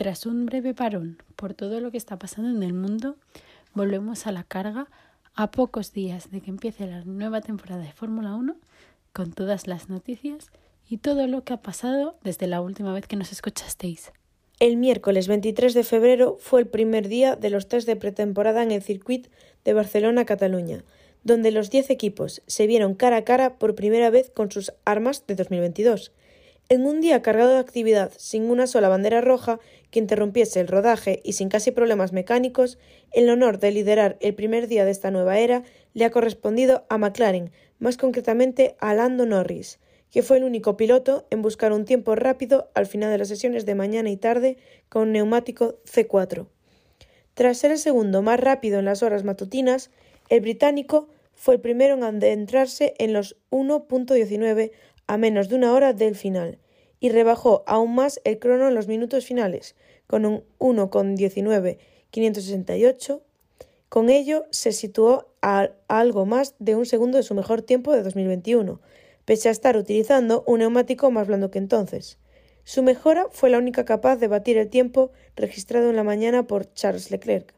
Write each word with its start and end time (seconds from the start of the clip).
Tras 0.00 0.24
un 0.24 0.46
breve 0.46 0.72
parón 0.72 1.18
por 1.36 1.52
todo 1.52 1.78
lo 1.78 1.90
que 1.90 1.98
está 1.98 2.18
pasando 2.18 2.48
en 2.48 2.62
el 2.62 2.72
mundo, 2.72 3.16
volvemos 3.74 4.26
a 4.26 4.32
la 4.32 4.44
carga 4.44 4.86
a 5.34 5.50
pocos 5.50 5.92
días 5.92 6.30
de 6.30 6.40
que 6.40 6.48
empiece 6.48 6.86
la 6.86 7.04
nueva 7.04 7.42
temporada 7.42 7.82
de 7.82 7.92
Fórmula 7.92 8.34
1 8.34 8.56
con 9.12 9.34
todas 9.34 9.66
las 9.66 9.90
noticias 9.90 10.50
y 10.88 10.96
todo 10.96 11.26
lo 11.26 11.44
que 11.44 11.52
ha 11.52 11.60
pasado 11.60 12.16
desde 12.24 12.46
la 12.46 12.62
última 12.62 12.94
vez 12.94 13.06
que 13.06 13.16
nos 13.16 13.30
escuchasteis. 13.30 14.10
El 14.58 14.78
miércoles 14.78 15.28
23 15.28 15.74
de 15.74 15.84
febrero 15.84 16.38
fue 16.40 16.60
el 16.60 16.66
primer 16.66 17.06
día 17.06 17.36
de 17.36 17.50
los 17.50 17.68
test 17.68 17.86
de 17.86 17.96
pretemporada 17.96 18.62
en 18.62 18.70
el 18.70 18.82
circuito 18.82 19.28
de 19.66 19.74
Barcelona-Cataluña, 19.74 20.82
donde 21.24 21.50
los 21.50 21.68
10 21.68 21.90
equipos 21.90 22.40
se 22.46 22.66
vieron 22.66 22.94
cara 22.94 23.18
a 23.18 23.24
cara 23.24 23.58
por 23.58 23.74
primera 23.74 24.08
vez 24.08 24.30
con 24.30 24.50
sus 24.50 24.72
armas 24.86 25.26
de 25.26 25.34
2022. 25.34 26.10
En 26.72 26.86
un 26.86 27.00
día 27.00 27.20
cargado 27.20 27.50
de 27.50 27.58
actividad, 27.58 28.12
sin 28.16 28.48
una 28.48 28.68
sola 28.68 28.88
bandera 28.88 29.20
roja 29.20 29.58
que 29.90 29.98
interrumpiese 29.98 30.60
el 30.60 30.68
rodaje 30.68 31.20
y 31.24 31.32
sin 31.32 31.48
casi 31.48 31.72
problemas 31.72 32.12
mecánicos, 32.12 32.78
el 33.10 33.28
honor 33.28 33.58
de 33.58 33.72
liderar 33.72 34.16
el 34.20 34.36
primer 34.36 34.68
día 34.68 34.84
de 34.84 34.92
esta 34.92 35.10
nueva 35.10 35.40
era 35.40 35.64
le 35.94 36.04
ha 36.04 36.12
correspondido 36.12 36.86
a 36.88 36.96
McLaren, 36.96 37.50
más 37.80 37.96
concretamente 37.96 38.76
a 38.78 38.94
Lando 38.94 39.26
Norris, 39.26 39.80
que 40.12 40.22
fue 40.22 40.36
el 40.36 40.44
único 40.44 40.76
piloto 40.76 41.26
en 41.30 41.42
buscar 41.42 41.72
un 41.72 41.86
tiempo 41.86 42.14
rápido 42.14 42.70
al 42.74 42.86
final 42.86 43.10
de 43.10 43.18
las 43.18 43.26
sesiones 43.26 43.66
de 43.66 43.74
mañana 43.74 44.10
y 44.10 44.16
tarde 44.16 44.56
con 44.88 45.10
neumático 45.10 45.80
C4. 45.92 46.46
Tras 47.34 47.58
ser 47.58 47.72
el 47.72 47.78
segundo 47.78 48.22
más 48.22 48.38
rápido 48.38 48.78
en 48.78 48.84
las 48.84 49.02
horas 49.02 49.24
matutinas, 49.24 49.90
el 50.28 50.40
británico 50.40 51.08
fue 51.40 51.54
el 51.54 51.60
primero 51.62 51.94
en 51.94 52.04
adentrarse 52.04 52.94
en 52.98 53.14
los 53.14 53.38
1.19 53.50 54.72
a 55.10 55.18
menos 55.18 55.48
de 55.48 55.56
una 55.56 55.72
hora 55.72 55.92
del 55.92 56.14
final, 56.14 56.58
y 57.00 57.08
rebajó 57.08 57.64
aún 57.66 57.96
más 57.96 58.20
el 58.22 58.38
crono 58.38 58.68
en 58.68 58.76
los 58.76 58.86
minutos 58.86 59.24
finales, 59.24 59.74
con 60.06 60.24
un 60.24 60.44
1.19.568. 60.60 63.20
Con 63.88 64.08
ello 64.08 64.46
se 64.50 64.70
situó 64.70 65.26
a 65.42 65.70
algo 65.88 66.26
más 66.26 66.54
de 66.60 66.76
un 66.76 66.86
segundo 66.86 67.16
de 67.16 67.24
su 67.24 67.34
mejor 67.34 67.62
tiempo 67.62 67.92
de 67.92 68.04
2021, 68.04 68.80
pese 69.24 69.48
a 69.48 69.52
estar 69.52 69.76
utilizando 69.76 70.44
un 70.46 70.60
neumático 70.60 71.10
más 71.10 71.26
blando 71.26 71.50
que 71.50 71.58
entonces. 71.58 72.20
Su 72.62 72.84
mejora 72.84 73.26
fue 73.32 73.50
la 73.50 73.58
única 73.58 73.84
capaz 73.84 74.14
de 74.14 74.28
batir 74.28 74.58
el 74.58 74.68
tiempo 74.68 75.10
registrado 75.34 75.90
en 75.90 75.96
la 75.96 76.04
mañana 76.04 76.46
por 76.46 76.72
Charles 76.72 77.10
Leclerc, 77.10 77.52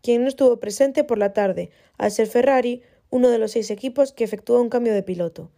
quien 0.00 0.22
no 0.22 0.28
estuvo 0.28 0.58
presente 0.58 1.04
por 1.04 1.18
la 1.18 1.34
tarde, 1.34 1.68
al 1.98 2.12
ser 2.12 2.28
Ferrari 2.28 2.80
uno 3.10 3.28
de 3.28 3.36
los 3.36 3.50
seis 3.50 3.70
equipos 3.70 4.14
que 4.14 4.24
efectuó 4.24 4.62
un 4.62 4.70
cambio 4.70 4.94
de 4.94 5.02
piloto. 5.02 5.50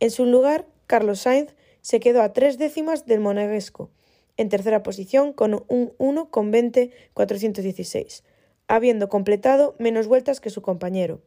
En 0.00 0.10
su 0.10 0.24
lugar, 0.24 0.66
Carlos 0.88 1.20
Sainz 1.20 1.54
se 1.82 2.00
quedó 2.00 2.22
a 2.22 2.32
tres 2.32 2.58
décimas 2.58 3.06
del 3.06 3.20
monegasco, 3.20 3.90
en 4.38 4.48
tercera 4.48 4.82
posición 4.82 5.34
con 5.34 5.64
un 5.68 5.92
1,20,416, 5.98 8.22
habiendo 8.66 9.08
completado 9.08 9.76
menos 9.78 10.06
vueltas 10.06 10.40
que 10.40 10.48
su 10.50 10.62
compañero. 10.62 11.20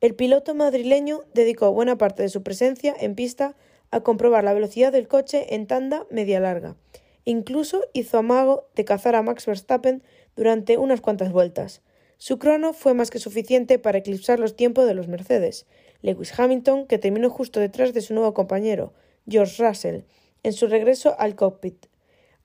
El 0.00 0.16
piloto 0.16 0.54
madrileño 0.54 1.22
dedicó 1.32 1.72
buena 1.72 1.96
parte 1.96 2.24
de 2.24 2.28
su 2.28 2.42
presencia 2.42 2.92
en 2.98 3.14
pista 3.14 3.54
a 3.90 4.00
comprobar 4.00 4.44
la 4.44 4.52
velocidad 4.52 4.92
del 4.92 5.06
coche 5.06 5.54
en 5.54 5.68
tanda 5.68 6.04
media 6.10 6.40
larga. 6.40 6.74
Incluso 7.24 7.84
hizo 7.92 8.18
amago 8.18 8.66
de 8.74 8.84
cazar 8.84 9.14
a 9.14 9.22
Max 9.22 9.46
Verstappen 9.46 10.02
durante 10.34 10.76
unas 10.76 11.00
cuantas 11.00 11.30
vueltas. 11.30 11.82
Su 12.16 12.40
crono 12.40 12.72
fue 12.72 12.94
más 12.94 13.10
que 13.10 13.20
suficiente 13.20 13.78
para 13.78 13.98
eclipsar 13.98 14.40
los 14.40 14.56
tiempos 14.56 14.88
de 14.88 14.94
los 14.94 15.06
Mercedes, 15.06 15.66
Lewis 16.02 16.38
Hamilton, 16.38 16.86
que 16.86 16.98
terminó 16.98 17.28
justo 17.28 17.60
detrás 17.60 17.92
de 17.92 18.00
su 18.00 18.14
nuevo 18.14 18.34
compañero, 18.34 18.92
George 19.28 19.62
Russell, 19.62 20.02
en 20.42 20.52
su 20.52 20.68
regreso 20.68 21.16
al 21.18 21.34
cockpit, 21.34 21.86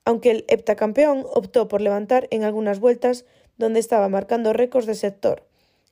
aunque 0.04 0.30
el 0.30 0.44
heptacampeón 0.48 1.24
optó 1.32 1.68
por 1.68 1.80
levantar 1.80 2.26
en 2.30 2.42
algunas 2.42 2.80
vueltas 2.80 3.24
donde 3.56 3.80
estaba 3.80 4.08
marcando 4.08 4.52
récords 4.52 4.86
de 4.86 4.94
sector. 4.94 5.44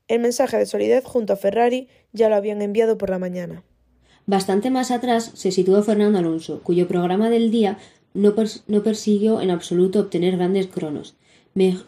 El 0.08 0.20
mensaje 0.20 0.58
de 0.58 0.66
solidez 0.66 1.04
junto 1.04 1.32
a 1.32 1.36
Ferrari 1.36 1.88
ya 2.12 2.28
lo 2.28 2.34
habían 2.34 2.60
enviado 2.60 2.98
por 2.98 3.10
la 3.10 3.20
mañana. 3.20 3.62
Bastante 4.26 4.70
más 4.70 4.90
atrás 4.90 5.30
se 5.34 5.52
situó 5.52 5.82
Fernando 5.82 6.18
Alonso, 6.18 6.60
cuyo 6.62 6.88
programa 6.88 7.30
del 7.30 7.50
día 7.50 7.78
no, 8.14 8.34
persiguió 8.82 9.40
en 9.40 9.50
absoluto 9.50 10.00
obtener 10.00 10.36
grandes 10.36 10.66
cronos. 10.66 11.14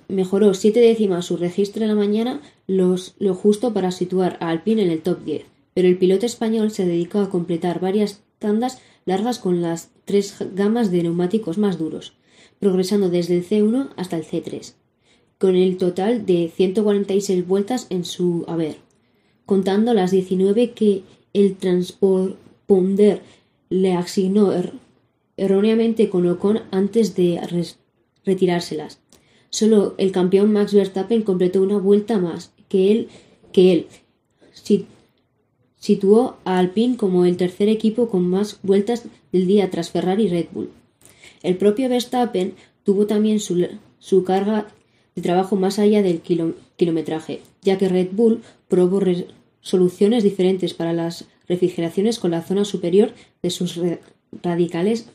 mejoró 0.08 0.54
siete 0.54 0.80
décimas 0.80 1.26
su 1.26 1.36
registro 1.36 1.82
en 1.82 1.88
la 1.88 1.94
mañana, 1.94 2.40
lo 2.66 3.34
justo 3.34 3.74
para 3.74 3.90
situar 3.90 4.38
a 4.40 4.48
Alpine 4.48 4.82
en 4.82 4.90
el 4.90 5.02
top 5.02 5.24
10 5.24 5.53
pero 5.74 5.88
el 5.88 5.98
piloto 5.98 6.24
español 6.24 6.70
se 6.70 6.86
dedicó 6.86 7.18
a 7.18 7.28
completar 7.28 7.80
varias 7.80 8.22
tandas 8.38 8.80
largas 9.04 9.38
con 9.38 9.60
las 9.60 9.90
tres 10.04 10.36
gamas 10.54 10.90
de 10.90 11.02
neumáticos 11.02 11.58
más 11.58 11.78
duros, 11.78 12.14
progresando 12.60 13.10
desde 13.10 13.36
el 13.36 13.46
C1 13.46 13.90
hasta 13.96 14.16
el 14.16 14.24
C3, 14.24 14.74
con 15.38 15.56
el 15.56 15.76
total 15.76 16.24
de 16.24 16.50
146 16.54 17.46
vueltas 17.46 17.86
en 17.90 18.04
su 18.04 18.44
haber, 18.46 18.76
contando 19.44 19.92
las 19.92 20.12
19 20.12 20.70
que 20.70 21.02
el 21.32 21.56
transponder 21.56 23.20
le 23.68 23.92
asignó 23.94 24.52
er-, 24.52 24.72
erróneamente 25.36 26.08
con 26.08 26.26
Ocon 26.26 26.60
antes 26.70 27.16
de 27.16 27.40
retirárselas. 28.24 29.00
Solo 29.50 29.94
el 29.98 30.12
campeón 30.12 30.52
Max 30.52 30.72
Verstappen 30.74 31.22
completó 31.22 31.62
una 31.62 31.78
vuelta 31.78 32.18
más 32.18 32.52
que 32.68 32.90
él, 32.90 33.08
que 33.52 33.72
él 33.72 33.86
situó 35.84 36.38
a 36.46 36.58
Alpine 36.58 36.96
como 36.96 37.26
el 37.26 37.36
tercer 37.36 37.68
equipo 37.68 38.08
con 38.08 38.26
más 38.26 38.58
vueltas 38.62 39.04
del 39.32 39.46
día 39.46 39.70
tras 39.70 39.90
Ferrari 39.90 40.24
y 40.24 40.28
Red 40.28 40.46
Bull. 40.50 40.70
El 41.42 41.58
propio 41.58 41.90
Verstappen 41.90 42.54
tuvo 42.84 43.06
también 43.06 43.38
su, 43.38 44.24
carga 44.24 44.68
de 45.14 45.20
trabajo 45.20 45.56
más 45.56 45.78
allá 45.78 46.00
del 46.00 46.22
kilometraje, 46.22 47.42
ya 47.60 47.76
que 47.76 47.90
Red 47.90 48.12
Bull 48.12 48.40
probó 48.66 49.02
soluciones 49.60 50.24
diferentes 50.24 50.72
para 50.72 50.94
las 50.94 51.26
refrigeraciones 51.48 52.18
con 52.18 52.30
la 52.30 52.40
zona 52.40 52.64
superior 52.64 53.12
de 53.42 53.50
sus 53.50 53.78
radicales 54.42 55.10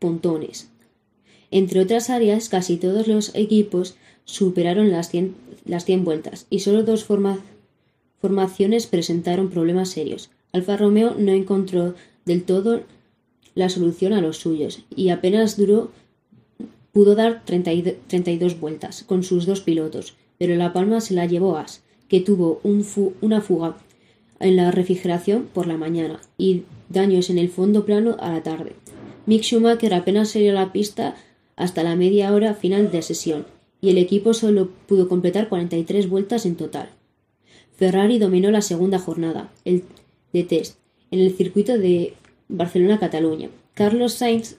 pontones. 0.00 0.68
Entre 1.52 1.78
otras 1.78 2.10
áreas, 2.10 2.48
casi 2.48 2.76
todos 2.76 3.06
los 3.06 3.32
equipos 3.36 3.94
superaron 4.24 4.90
las 4.90 5.10
100, 5.10 5.36
las 5.64 5.86
vueltas 5.86 6.48
y 6.50 6.58
solo 6.58 6.82
dos 6.82 7.04
formas 7.04 7.38
formaciones 8.20 8.86
presentaron 8.86 9.50
problemas 9.50 9.90
serios. 9.90 10.30
Alfa 10.52 10.76
Romeo 10.76 11.14
no 11.18 11.32
encontró 11.32 11.94
del 12.24 12.44
todo 12.44 12.82
la 13.54 13.68
solución 13.68 14.12
a 14.12 14.20
los 14.20 14.38
suyos 14.38 14.84
y 14.94 15.08
apenas 15.08 15.56
duró 15.56 15.90
pudo 16.92 17.14
dar 17.14 17.42
32 17.44 18.58
vueltas 18.58 19.02
con 19.02 19.22
sus 19.22 19.44
dos 19.44 19.60
pilotos, 19.60 20.14
pero 20.38 20.56
la 20.56 20.72
palma 20.72 21.00
se 21.02 21.12
la 21.12 21.26
llevó 21.26 21.58
As, 21.58 21.82
que 22.08 22.20
tuvo 22.20 22.60
una 22.62 23.42
fuga 23.42 23.76
en 24.40 24.56
la 24.56 24.70
refrigeración 24.70 25.46
por 25.52 25.66
la 25.66 25.76
mañana 25.76 26.20
y 26.38 26.62
daños 26.88 27.28
en 27.30 27.38
el 27.38 27.50
fondo 27.50 27.84
plano 27.84 28.16
a 28.18 28.30
la 28.30 28.42
tarde. 28.42 28.72
Mick 29.26 29.42
Schumacher 29.42 29.92
apenas 29.92 30.30
salió 30.30 30.52
a 30.52 30.54
la 30.54 30.72
pista 30.72 31.16
hasta 31.56 31.82
la 31.82 31.96
media 31.96 32.32
hora 32.32 32.54
final 32.54 32.90
de 32.90 33.02
sesión 33.02 33.46
y 33.80 33.90
el 33.90 33.98
equipo 33.98 34.34
solo 34.34 34.70
pudo 34.86 35.08
completar 35.08 35.48
43 35.48 36.08
vueltas 36.08 36.46
en 36.46 36.56
total. 36.56 36.88
Ferrari 37.76 38.18
dominó 38.18 38.50
la 38.50 38.62
segunda 38.62 38.98
jornada 38.98 39.52
el 39.64 39.84
de 40.32 40.44
test 40.44 40.78
en 41.10 41.20
el 41.20 41.34
circuito 41.34 41.78
de 41.78 42.14
Barcelona-Cataluña. 42.48 43.50
Carlos 43.74 44.14
Sainz, 44.14 44.56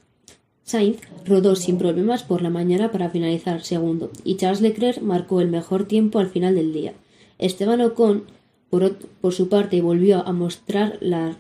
rodó 1.26 1.56
sin 1.56 1.78
problemas 1.78 2.24
por 2.24 2.42
la 2.42 2.50
mañana 2.50 2.92
para 2.92 3.10
finalizar 3.10 3.64
segundo 3.64 4.12
y 4.24 4.36
Charles 4.36 4.62
Leclerc 4.62 5.02
marcó 5.02 5.42
el 5.42 5.50
mejor 5.50 5.86
tiempo 5.86 6.20
al 6.20 6.30
final 6.30 6.56
del 6.56 6.74
día. 6.74 6.94
Esteban 7.40 7.82
Ocon, 7.82 8.24
por, 8.70 9.34
su 9.34 9.50
parte, 9.50 9.82
volvió 9.82 10.28
a 10.28 10.34
mostrar 10.34 10.98
la, 11.00 11.38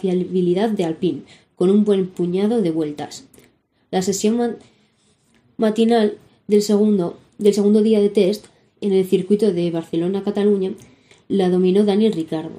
fiabilidad 0.00 0.70
de 0.70 0.84
Alpine 0.84 1.22
con 1.56 1.70
un 1.70 1.84
buen 1.84 2.06
puñado 2.06 2.62
de 2.62 2.70
vueltas. 2.70 3.26
La 3.90 4.02
sesión 4.02 4.58
matinal 5.56 6.18
del 6.46 6.62
segundo, 6.62 7.18
del 7.38 7.54
segundo 7.54 7.82
día 7.82 8.00
de 8.00 8.10
test 8.10 8.46
en 8.80 8.92
el 8.92 9.04
circuito 9.06 9.52
de 9.52 9.70
Barcelona-Cataluña 9.70 10.74
la 11.28 11.50
dominó 11.50 11.84
Daniel 11.84 12.14
Ricardo. 12.14 12.58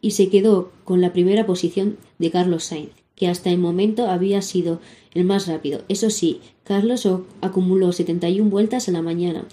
y 0.00 0.12
se 0.12 0.28
quedó 0.28 0.70
con 0.84 1.00
la 1.00 1.12
primera 1.12 1.46
posición 1.46 1.96
de 2.18 2.30
Carlos 2.30 2.64
Sainz, 2.64 2.90
que 3.14 3.28
hasta 3.28 3.50
el 3.50 3.58
momento 3.58 4.08
había 4.08 4.42
sido 4.42 4.80
el 5.14 5.24
más 5.24 5.46
rápido. 5.46 5.82
Eso 5.88 6.10
sí, 6.10 6.40
Carlos 6.64 7.08
acumuló 7.40 7.92
71 7.92 8.50
vueltas 8.50 8.88
a 8.88 8.92
la 8.92 9.02
mañana 9.02 9.46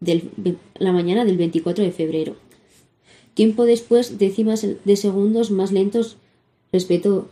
del, 0.00 0.30
la 0.78 0.92
mañana 0.92 1.24
del 1.24 1.36
24 1.36 1.84
de 1.84 1.92
febrero. 1.92 2.36
Tiempo 3.34 3.64
después, 3.64 4.18
décimas 4.18 4.66
de 4.84 4.96
segundos 4.96 5.50
más 5.50 5.72
lentos 5.72 6.16
respecto, 6.72 7.28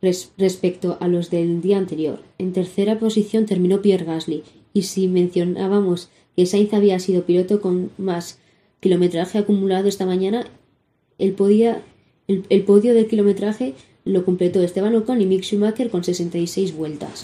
respecto 0.00 0.96
a 1.00 1.08
los 1.08 1.30
del 1.30 1.60
día 1.60 1.78
anterior. 1.78 2.20
En 2.38 2.52
tercera 2.52 2.98
posición 2.98 3.46
terminó 3.46 3.82
Pierre 3.82 4.04
Gasly, 4.04 4.44
y 4.72 4.82
si 4.82 5.08
mencionábamos 5.08 6.08
que 6.36 6.46
Sainz 6.46 6.72
había 6.74 6.98
sido 6.98 7.24
piloto 7.24 7.60
con 7.60 7.90
más 7.98 8.38
kilometraje 8.80 9.38
acumulado 9.38 9.88
esta 9.88 10.06
mañana, 10.06 10.46
el, 11.18 11.32
podía, 11.32 11.82
el, 12.26 12.64
podio 12.64 12.94
del 12.94 13.06
kilometraje 13.06 13.74
lo 14.04 14.24
completó 14.24 14.62
Esteban 14.62 14.94
Ocon 14.96 15.20
y 15.20 15.26
Mick 15.26 15.44
Schumacher 15.44 15.90
con 15.90 16.02
66 16.02 16.74
vueltas. 16.74 17.22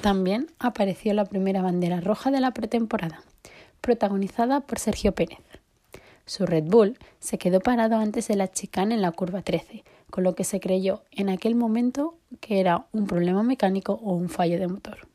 También 0.00 0.48
apareció 0.58 1.14
la 1.14 1.24
primera 1.24 1.62
bandera 1.62 2.00
roja 2.00 2.30
de 2.30 2.40
la 2.40 2.52
pretemporada, 2.52 3.22
protagonizada 3.80 4.60
por 4.60 4.78
Sergio 4.78 5.12
Pérez. 5.12 5.38
Su 6.26 6.44
Red 6.44 6.64
Bull 6.64 6.98
se 7.20 7.38
quedó 7.38 7.60
parado 7.60 7.96
antes 7.96 8.26
de 8.26 8.34
la 8.34 8.50
chicane 8.50 8.96
en 8.96 9.02
la 9.02 9.12
curva 9.12 9.42
13, 9.42 9.84
con 10.10 10.24
lo 10.24 10.34
que 10.34 10.42
se 10.42 10.58
creyó 10.58 11.04
en 11.12 11.28
aquel 11.28 11.54
momento 11.54 12.16
que 12.40 12.58
era 12.58 12.86
un 12.92 13.06
problema 13.06 13.44
mecánico 13.44 14.00
o 14.02 14.12
un 14.14 14.28
fallo 14.28 14.58
de 14.58 14.66
motor. 14.66 15.06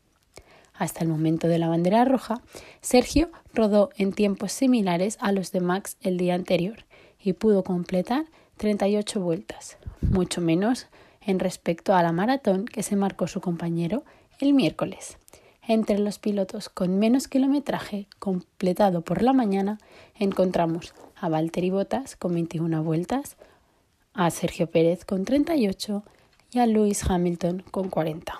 Hasta 0.74 1.04
el 1.04 1.10
momento 1.10 1.50
de 1.50 1.60
la 1.60 1.68
bandera 1.68 2.06
roja, 2.06 2.42
Sergio 2.80 3.30
rodó 3.54 3.90
en 3.98 4.14
tiempos 4.14 4.54
similares 4.54 5.18
a 5.20 5.34
los 5.34 5.52
de 5.52 5.60
Max 5.60 5.98
el 6.02 6.18
día 6.18 6.34
anterior 6.34 6.86
y 7.20 7.34
pudo 7.34 7.64
completar 7.64 8.26
38 8.56 9.20
vueltas, 9.20 9.78
mucho 10.02 10.40
menos 10.40 10.88
en 11.20 11.40
respecto 11.40 11.94
a 11.94 12.04
la 12.04 12.14
maratón 12.14 12.66
que 12.66 12.84
se 12.84 12.96
marcó 12.96 13.28
su 13.28 13.42
compañero 13.42 14.04
el 14.40 14.54
miércoles. 14.54 15.18
Entre 15.68 16.00
los 16.00 16.18
pilotos 16.18 16.70
con 16.70 16.98
menos 16.98 17.28
kilometraje 17.28 18.08
completado 18.18 19.02
por 19.02 19.22
la 19.22 19.32
mañana 19.32 19.78
encontramos 20.16 20.96
a 21.16 21.30
Valtteri 21.30 21.70
Bottas 21.70 22.16
con 22.16 22.34
21 22.34 22.84
vueltas, 22.84 23.38
a 24.14 24.32
Sergio 24.32 24.68
Pérez 24.68 25.06
con 25.06 25.24
38 25.24 26.04
y 26.52 26.60
a 26.60 26.66
Lewis 26.66 27.08
Hamilton 27.08 27.64
con 27.70 27.90
40. 27.90 28.40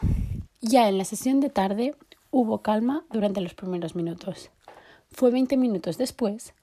Ya 0.62 0.90
en 0.90 0.98
la 0.98 1.06
sesión 1.06 1.40
de 1.42 1.50
tarde 1.50 1.96
hubo 2.32 2.64
calma 2.64 3.06
durante 3.12 3.40
los 3.42 3.54
primeros 3.54 3.96
minutos. 3.96 4.50
Fue 5.12 5.30
20 5.30 5.58
minutos 5.58 5.98
después 5.98 6.54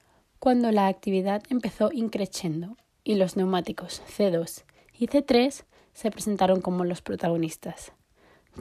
cuando 0.40 0.72
la 0.72 0.88
actividad 0.88 1.42
empezó 1.50 1.90
increciendo 1.92 2.76
y 3.04 3.14
los 3.14 3.36
neumáticos 3.36 4.02
C2 4.16 4.64
y 4.98 5.06
C3 5.06 5.64
se 5.94 6.10
presentaron 6.10 6.60
como 6.60 6.84
los 6.84 7.00
protagonistas. 7.00 7.92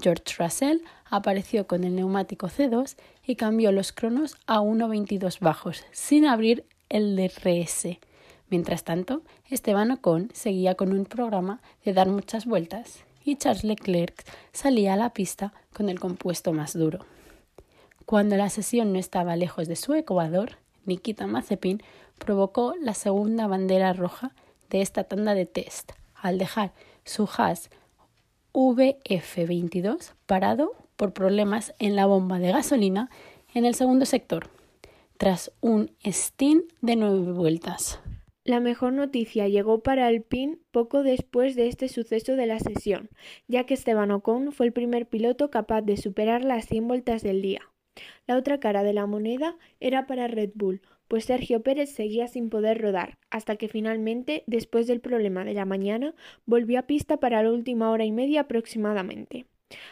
George 0.01 0.36
Russell 0.38 0.80
apareció 1.10 1.68
con 1.68 1.84
el 1.84 1.95
neumático 1.95 2.48
C2 2.48 2.95
y 3.25 3.36
cambió 3.36 3.72
los 3.72 3.92
cronos 3.92 4.36
a 4.45 4.60
1.22 4.60 5.39
bajos, 5.39 5.84
sin 5.92 6.25
abrir 6.25 6.66
el 6.89 7.16
DRS. 7.16 7.98
Mientras 8.50 8.84
tanto, 8.84 9.24
Esteban 9.50 9.92
Ocon 9.92 10.30
seguía 10.34 10.75
con 10.75 10.94
un 10.94 11.06
programa 11.06 11.62
de 11.84 11.94
dar 11.94 12.07
muchas 12.07 12.45
vueltas 12.45 13.04
y 13.25 13.36
Charles 13.36 13.63
Leclerc 13.66 14.24
salía 14.54 14.94
a 14.94 14.98
la 14.98 15.10
pista 15.10 15.54
con 15.74 15.89
el 15.89 16.00
compuesto 16.00 16.54
más 16.54 16.74
duro. 16.74 17.06
Cuando 18.06 18.38
la 18.38 18.50
sesión 18.50 18.94
no 18.94 19.00
estaba 19.00 19.36
lejos 19.36 19.68
de 19.68 19.75
su 19.75 19.94
ecuador, 19.94 20.57
Nikita 20.86 21.28
Mazepin 21.28 21.84
provocó 22.18 22.74
la 22.80 22.94
segunda 22.94 23.48
bandera 23.48 23.92
roja 23.92 24.31
de 24.69 24.81
esta 24.81 25.04
tanda 25.04 25.34
de 25.34 25.45
test 25.45 25.92
al 26.16 26.38
dejar 26.38 26.72
su 27.04 27.28
Haas 27.38 27.69
VF22 28.54 30.14
parado 30.26 30.74
por 30.96 31.14
problemas 31.14 31.74
en 31.80 31.96
la 31.96 32.06
bomba 32.06 32.40
de 32.40 32.52
gasolina 32.52 33.10
en 33.54 33.66
el 33.66 33.76
segundo 33.76 34.06
sector, 34.06 34.50
tras 35.18 35.52
un 35.62 35.92
stint 36.06 36.66
de 36.82 36.96
nueve 36.96 37.32
vueltas. 37.32 38.00
La 38.44 38.62
mejor 38.62 38.94
noticia 38.94 39.50
llegó 39.50 39.84
para 39.84 40.08
Alpine 40.08 40.58
poco 40.72 41.04
después 41.04 41.56
de 41.56 41.68
este 41.68 41.90
suceso 41.90 42.38
de 42.38 42.46
la 42.46 42.60
sesión, 42.60 43.10
ya 43.48 43.66
que 43.66 43.74
Esteban 43.74 44.12
Ocon 44.12 44.54
fue 44.54 44.68
el 44.68 44.72
primer 44.72 45.06
piloto 45.06 45.52
capaz 45.52 45.82
de 45.82 45.98
superar 45.98 46.46
las 46.46 46.66
100 46.66 46.88
vueltas 46.88 47.24
del 47.24 47.42
día. 47.42 47.62
La 48.26 48.38
otra 48.38 48.60
cara 48.60 48.84
de 48.84 48.94
la 48.94 49.06
moneda 49.06 49.58
era 49.82 50.08
para 50.08 50.28
Red 50.28 50.52
Bull, 50.56 50.82
pues 51.07 51.25
Sergio 51.25 51.62
Pérez 51.62 51.89
seguía 51.92 52.27
sin 52.27 52.50
poder 52.50 52.81
rodar, 52.81 53.18
hasta 53.30 53.56
que 53.56 53.68
finalmente, 53.68 54.44
después 54.48 54.88
del 54.88 55.01
problema 55.01 55.44
de 55.44 55.54
la 55.54 55.65
mañana, 55.65 56.13
volvió 56.45 56.80
a 56.80 56.88
pista 56.88 57.18
para 57.18 57.44
la 57.44 57.51
última 57.51 57.92
hora 57.92 58.06
y 58.06 58.12
media 58.12 58.42
aproximadamente. 58.42 59.45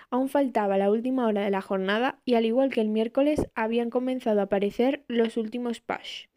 Aún 0.09 0.29
faltaba 0.29 0.77
la 0.77 0.89
última 0.89 1.27
hora 1.27 1.44
de 1.44 1.51
la 1.51 1.62
jornada 1.62 2.19
y 2.23 2.35
al 2.35 2.45
igual 2.45 2.69
que 2.69 2.81
el 2.81 2.89
miércoles 2.89 3.47
habían 3.56 3.89
comenzado 3.89 4.39
a 4.39 4.44
aparecer 4.44 5.03
los 5.07 5.35
últimos 5.38 5.81
push. 5.81 6.27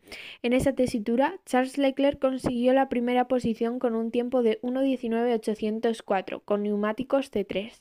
En 0.42 0.54
esa 0.54 0.72
tesitura, 0.74 1.38
Charles 1.44 1.76
Leclerc 1.76 2.18
consiguió 2.18 2.72
la 2.72 2.88
primera 2.88 3.28
posición 3.28 3.78
con 3.78 3.94
un 3.94 4.10
tiempo 4.10 4.42
de 4.42 4.60
1.19.804 4.62 6.42
con 6.44 6.62
neumáticos 6.62 7.30
C3, 7.30 7.72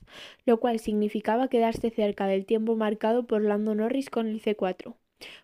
lo 0.46 0.60
cual 0.60 0.80
significaba 0.80 1.48
quedarse 1.48 1.90
cerca 1.90 2.28
del 2.28 2.46
tiempo 2.46 2.76
marcado 2.76 3.26
por 3.26 3.42
Lando 3.42 3.76
Norris 3.76 4.10
con 4.10 4.28
el 4.28 4.42
C4. 4.42 4.96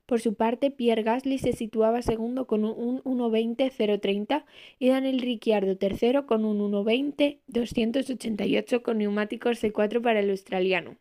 Por 0.06 0.22
su 0.22 0.36
parte, 0.36 0.70
Pierre 0.70 1.02
Gasly 1.04 1.38
se 1.38 1.54
situaba 1.54 2.02
segundo 2.02 2.46
con 2.46 2.66
un 2.66 3.02
1.20.030 3.04 4.44
y 4.80 4.90
Daniel 4.90 5.20
Ricciardo 5.20 5.78
tercero 5.78 6.26
con 6.26 6.44
un 6.46 6.60
1.20.288 6.72 8.82
con 8.82 8.98
neumáticos 9.00 9.64
C4 9.64 10.02
para 10.02 10.20
el 10.20 10.30
australiano. 10.30 10.98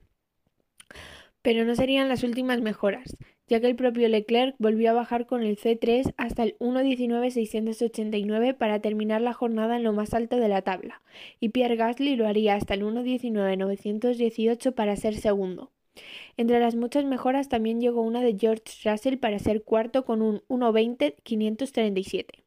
Pero 1.42 1.64
no 1.64 1.74
serían 1.74 2.08
las 2.08 2.22
últimas 2.22 2.60
mejoras, 2.60 3.16
ya 3.48 3.60
que 3.60 3.66
el 3.66 3.74
propio 3.76 4.08
Leclerc 4.08 4.54
volvió 4.58 4.90
a 4.90 4.94
bajar 4.94 5.26
con 5.26 5.42
el 5.42 5.58
C3 5.58 6.14
hasta 6.16 6.44
el 6.44 6.56
1.19.689 6.58 8.56
para 8.56 8.80
terminar 8.80 9.20
la 9.20 9.32
jornada 9.32 9.76
en 9.76 9.82
lo 9.82 9.92
más 9.92 10.14
alto 10.14 10.36
de 10.36 10.48
la 10.48 10.62
tabla, 10.62 11.02
y 11.40 11.48
Pierre 11.50 11.76
Gasly 11.76 12.16
lo 12.16 12.28
haría 12.28 12.54
hasta 12.54 12.74
el 12.74 12.84
1.19.918 12.84 14.72
para 14.72 14.96
ser 14.96 15.16
segundo. 15.16 15.72
Entre 16.36 16.60
las 16.60 16.74
muchas 16.74 17.04
mejoras 17.04 17.48
también 17.48 17.80
llegó 17.80 18.02
una 18.02 18.22
de 18.22 18.36
George 18.38 18.88
Russell 18.88 19.18
para 19.18 19.38
ser 19.38 19.62
cuarto 19.62 20.04
con 20.04 20.22
un 20.22 20.42
1.20.537. 20.48 22.42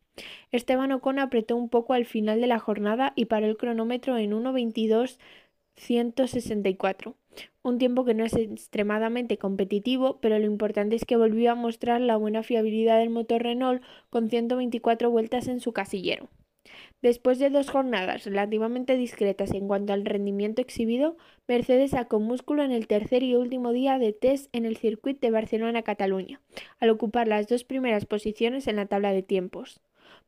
Esteban 0.52 0.92
Ocon 0.92 1.20
apretó 1.20 1.56
un 1.56 1.70
poco 1.70 1.94
al 1.94 2.06
final 2.06 2.42
de 2.42 2.48
la 2.48 2.60
jornada 2.60 3.14
y 3.16 3.26
paró 3.26 3.46
el 3.48 3.58
cronómetro 3.58 4.18
en 4.18 4.32
1.22.164, 4.32 7.16
un 7.64 7.78
tiempo 7.78 8.06
que 8.06 8.14
no 8.14 8.24
es 8.24 8.34
extremadamente 8.34 9.38
competitivo, 9.38 10.20
pero 10.22 10.40
lo 10.40 10.46
importante 10.46 10.96
es 10.96 11.04
que 11.06 11.18
volvió 11.18 11.52
a 11.52 11.56
mostrar 11.56 12.00
la 12.02 12.16
buena 12.16 12.44
fiabilidad 12.44 13.00
del 13.00 13.10
motor 13.10 13.44
Renault 13.44 13.84
con 14.10 14.30
124 14.30 15.12
vueltas 15.12 15.48
en 15.48 15.60
su 15.60 15.74
casillero. 15.74 16.30
Después 17.02 17.40
de 17.40 17.50
dos 17.50 17.70
jornadas 17.70 18.26
relativamente 18.26 18.98
discretas 18.98 19.52
en 19.52 19.68
cuanto 19.68 19.94
al 19.94 20.06
rendimiento 20.06 20.62
exhibido, 20.62 21.18
Mercedes 21.48 21.92
sacó 21.92 22.20
músculo 22.20 22.64
en 22.64 22.72
el 22.72 22.88
tercer 22.88 23.24
y 23.24 23.36
último 23.36 23.72
día 23.72 24.00
de 24.00 24.14
test 24.14 24.50
en 24.54 24.66
el 24.66 24.78
circuito 24.78 25.20
de 25.22 25.32
Barcelona-Cataluña, 25.32 26.42
al 26.80 26.90
ocupar 26.90 27.28
las 27.28 27.48
dos 27.48 27.64
primeras 27.64 28.06
posiciones 28.06 28.68
en 28.68 28.78
la 28.78 28.86
tabla 28.86 29.12
de 29.12 29.24
tiempos. 29.24 29.82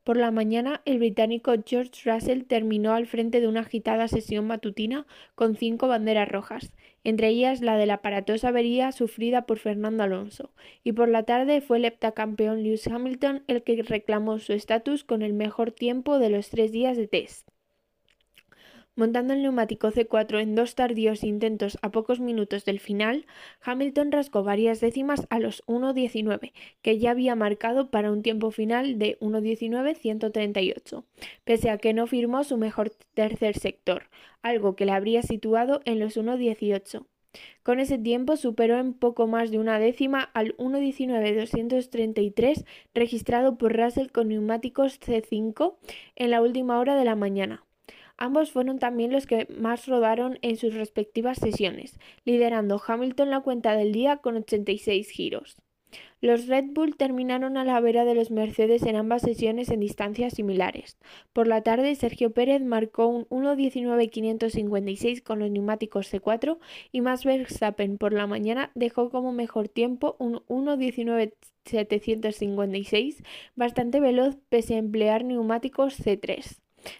Por 0.04 0.16
la 0.16 0.30
mañana, 0.30 0.80
el 0.86 0.98
británico 0.98 1.52
George 1.66 2.10
Russell 2.10 2.44
terminó 2.44 2.94
al 2.94 3.06
frente 3.06 3.40
de 3.40 3.48
una 3.48 3.60
agitada 3.60 4.08
sesión 4.08 4.46
matutina 4.46 5.06
con 5.34 5.54
cinco 5.54 5.86
banderas 5.88 6.28
rojas, 6.28 6.72
entre 7.04 7.28
ellas 7.28 7.60
la 7.60 7.76
de 7.76 7.86
la 7.86 7.94
aparatosa 7.94 8.48
avería 8.48 8.92
sufrida 8.92 9.46
por 9.46 9.58
Fernando 9.58 10.04
Alonso, 10.04 10.52
y 10.84 10.92
por 10.92 11.08
la 11.08 11.22
tarde 11.24 11.60
fue 11.60 11.78
el 11.78 11.84
heptacampeón 11.84 12.62
Lewis 12.62 12.86
Hamilton 12.86 13.44
el 13.46 13.62
que 13.62 13.82
reclamó 13.82 14.38
su 14.38 14.52
estatus 14.52 15.04
con 15.04 15.22
el 15.22 15.32
mejor 15.32 15.72
tiempo 15.72 16.18
de 16.18 16.30
los 16.30 16.50
tres 16.50 16.72
días 16.72 16.96
de 16.96 17.08
test. 17.08 17.48
Montando 18.98 19.32
el 19.32 19.42
neumático 19.42 19.90
C4 19.92 20.40
en 20.40 20.56
dos 20.56 20.74
tardíos 20.74 21.22
intentos 21.22 21.78
a 21.82 21.92
pocos 21.92 22.18
minutos 22.18 22.64
del 22.64 22.80
final, 22.80 23.26
Hamilton 23.62 24.10
rascó 24.10 24.42
varias 24.42 24.80
décimas 24.80 25.28
a 25.30 25.38
los 25.38 25.64
1.19, 25.66 26.50
que 26.82 26.98
ya 26.98 27.12
había 27.12 27.36
marcado 27.36 27.92
para 27.92 28.10
un 28.10 28.22
tiempo 28.22 28.50
final 28.50 28.98
de 28.98 29.16
1.19.138, 29.20 31.04
pese 31.44 31.70
a 31.70 31.78
que 31.78 31.94
no 31.94 32.08
firmó 32.08 32.42
su 32.42 32.56
mejor 32.56 32.90
tercer 33.14 33.56
sector, 33.56 34.08
algo 34.42 34.74
que 34.74 34.84
le 34.84 34.90
habría 34.90 35.22
situado 35.22 35.80
en 35.84 36.00
los 36.00 36.16
1.18. 36.16 37.06
Con 37.62 37.78
ese 37.78 37.98
tiempo 37.98 38.36
superó 38.36 38.80
en 38.80 38.94
poco 38.94 39.28
más 39.28 39.52
de 39.52 39.60
una 39.60 39.78
décima 39.78 40.22
al 40.34 40.56
1.19.233 40.56 42.64
registrado 42.94 43.58
por 43.58 43.76
Russell 43.76 44.10
con 44.10 44.26
neumáticos 44.26 44.98
C5 44.98 45.76
en 46.16 46.32
la 46.32 46.42
última 46.42 46.80
hora 46.80 46.96
de 46.96 47.04
la 47.04 47.14
mañana. 47.14 47.62
Ambos 48.18 48.50
fueron 48.50 48.80
también 48.80 49.12
los 49.12 49.26
que 49.26 49.46
más 49.56 49.86
rodaron 49.86 50.38
en 50.42 50.56
sus 50.56 50.74
respectivas 50.74 51.38
sesiones, 51.38 51.98
liderando 52.24 52.82
Hamilton 52.84 53.30
la 53.30 53.40
cuenta 53.40 53.76
del 53.76 53.92
día 53.92 54.16
con 54.18 54.36
86 54.36 55.08
giros. 55.08 55.56
Los 56.20 56.48
Red 56.48 56.72
Bull 56.72 56.96
terminaron 56.96 57.56
a 57.56 57.64
la 57.64 57.78
vera 57.80 58.04
de 58.04 58.16
los 58.16 58.32
Mercedes 58.32 58.82
en 58.82 58.96
ambas 58.96 59.22
sesiones 59.22 59.70
en 59.70 59.78
distancias 59.78 60.34
similares. 60.34 60.98
Por 61.32 61.46
la 61.46 61.62
tarde, 61.62 61.94
Sergio 61.94 62.32
Pérez 62.32 62.60
marcó 62.60 63.06
un 63.06 63.26
1.19.556 63.26 65.22
con 65.22 65.38
los 65.38 65.48
neumáticos 65.50 66.12
C4 66.12 66.58
y 66.90 67.02
Max 67.02 67.24
Verstappen 67.24 67.98
por 67.98 68.12
la 68.12 68.26
mañana 68.26 68.72
dejó 68.74 69.10
como 69.10 69.30
mejor 69.32 69.68
tiempo 69.68 70.16
un 70.18 70.40
1.19.756, 70.48 73.24
bastante 73.54 74.00
veloz 74.00 74.36
pese 74.48 74.74
a 74.74 74.78
emplear 74.78 75.24
neumáticos 75.24 76.00
C3. 76.00 76.58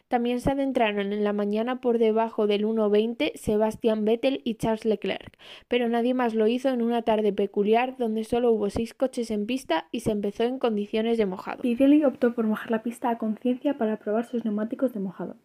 También 0.09 0.41
se 0.41 0.51
adentraron 0.51 1.13
en 1.13 1.25
la 1.25 1.33
mañana 1.33 1.81
por 1.81 1.99
debajo 1.99 2.47
del 2.47 2.65
1.20 2.65 3.33
Sebastian 3.35 4.05
Vettel 4.05 4.41
y 4.45 4.55
Charles 4.55 4.85
Leclerc, 4.85 5.39
pero 5.69 5.89
nadie 5.89 6.15
más 6.15 6.35
lo 6.35 6.47
hizo 6.47 6.69
en 6.69 6.83
una 6.83 7.03
tarde 7.03 7.33
peculiar 7.33 7.97
donde 7.97 8.25
solo 8.25 8.53
hubo 8.53 8.71
seis 8.71 8.95
coches 8.95 9.31
en 9.31 9.47
pista 9.47 9.87
y 9.93 10.01
se 10.01 10.13
empezó 10.13 10.45
en 10.45 10.59
condiciones 10.59 11.19
de 11.19 11.27
mojado. 11.27 11.63
Pirelli 11.63 12.05
optó 12.05 12.35
por 12.35 12.47
mojar 12.47 12.71
la 12.71 12.83
pista 12.83 13.11
a 13.11 13.19
conciencia 13.19 13.79
para 13.79 13.99
probar 13.99 14.25
sus 14.27 14.45
neumáticos 14.45 14.93
de 14.93 15.01
mojado. 15.01 15.37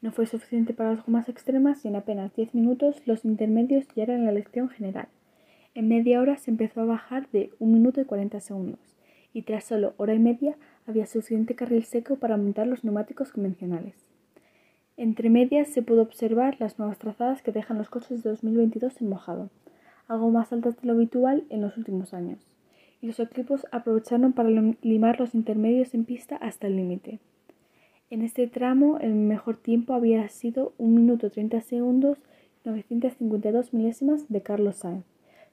No 0.00 0.12
fue 0.12 0.26
suficiente 0.26 0.74
para 0.74 0.94
las 0.94 1.04
gomas 1.04 1.28
extremas 1.28 1.84
y 1.84 1.88
en 1.88 1.96
apenas 1.96 2.34
10 2.34 2.54
minutos 2.54 3.02
los 3.04 3.24
intermedios 3.24 3.84
ya 3.96 4.04
eran 4.04 4.24
la 4.24 4.30
elección 4.30 4.68
general. 4.68 5.08
En 5.74 5.88
media 5.88 6.20
hora 6.20 6.36
se 6.36 6.50
empezó 6.50 6.80
a 6.80 6.86
bajar 6.86 7.28
de 7.30 7.50
1 7.58 7.72
minuto 7.72 8.00
y 8.00 8.04
40 8.04 8.40
segundos 8.40 8.80
y 9.32 9.42
tras 9.42 9.64
solo 9.64 9.94
hora 9.96 10.14
y 10.14 10.18
media 10.18 10.56
había 10.88 11.06
suficiente 11.06 11.54
carril 11.54 11.84
seco 11.84 12.16
para 12.16 12.36
montar 12.36 12.66
los 12.66 12.82
neumáticos 12.82 13.30
convencionales. 13.30 13.94
Entre 14.96 15.28
medias 15.28 15.68
se 15.68 15.82
pudo 15.82 16.02
observar 16.02 16.56
las 16.58 16.78
nuevas 16.78 16.98
trazadas 16.98 17.42
que 17.42 17.52
dejan 17.52 17.78
los 17.78 17.90
coches 17.90 18.22
de 18.22 18.30
2022 18.30 19.00
en 19.00 19.10
mojado, 19.10 19.50
algo 20.08 20.30
más 20.30 20.52
altas 20.52 20.80
de 20.80 20.86
lo 20.86 20.94
habitual 20.94 21.44
en 21.50 21.60
los 21.60 21.76
últimos 21.76 22.14
años, 22.14 22.40
y 23.02 23.06
los 23.06 23.20
equipos 23.20 23.66
aprovecharon 23.70 24.32
para 24.32 24.48
limar 24.48 25.20
los 25.20 25.34
intermedios 25.34 25.94
en 25.94 26.04
pista 26.04 26.36
hasta 26.36 26.66
el 26.66 26.76
límite. 26.76 27.20
En 28.10 28.22
este 28.22 28.46
tramo 28.46 28.98
el 28.98 29.14
mejor 29.14 29.58
tiempo 29.58 29.92
había 29.92 30.26
sido 30.30 30.72
1 30.78 30.88
minuto 30.88 31.30
30 31.30 31.60
segundos 31.60 32.18
952 32.64 33.74
milésimas 33.74 34.28
de 34.28 34.40
Carlos 34.42 34.76
Sainz, 34.76 35.04